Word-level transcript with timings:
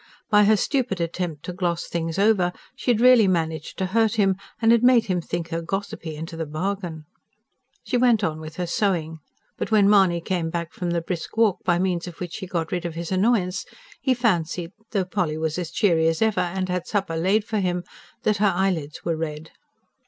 By 0.31 0.45
her 0.45 0.57
stupid 0.57 0.99
attempt 0.99 1.43
to 1.45 1.53
gloss 1.53 1.85
things 1.85 2.17
over, 2.17 2.53
she 2.75 2.89
had 2.89 2.99
really 2.99 3.27
managed 3.27 3.77
to 3.77 3.85
hurt 3.85 4.15
him, 4.15 4.35
and 4.59 4.71
had 4.71 4.81
made 4.81 5.05
him 5.05 5.21
think 5.21 5.49
her 5.49 5.61
gossipy 5.61 6.15
into 6.15 6.35
the 6.35 6.47
bargain. 6.47 7.05
She 7.83 7.97
went 7.97 8.23
on 8.23 8.39
with 8.39 8.55
her 8.55 8.65
sewing. 8.65 9.19
But 9.59 9.69
when 9.69 9.87
Mahony 9.87 10.19
came 10.19 10.49
back 10.49 10.73
from 10.73 10.89
the 10.89 11.01
brisk 11.03 11.37
walk 11.37 11.59
by 11.63 11.77
means 11.77 12.07
of 12.07 12.19
which 12.19 12.37
he 12.37 12.47
got 12.47 12.71
rid 12.71 12.83
of 12.83 12.95
his 12.95 13.11
annoyance, 13.11 13.63
he 14.01 14.15
fancied, 14.15 14.71
though 14.89 15.05
Polly 15.05 15.37
was 15.37 15.59
as 15.59 15.69
cheery 15.69 16.07
as 16.07 16.19
ever 16.23 16.41
and 16.41 16.67
had 16.67 16.87
supper 16.87 17.15
laid 17.15 17.45
for 17.45 17.59
him, 17.59 17.83
that 18.23 18.37
her 18.37 18.51
eyelids 18.55 19.05
were 19.05 19.15
red. 19.15 19.51